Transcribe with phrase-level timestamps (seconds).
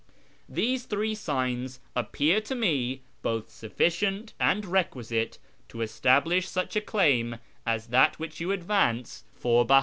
[0.49, 5.37] These three signs appear to me both sufficient and requisite
[5.69, 9.79] to establish such a claim as that which you advance for Beha."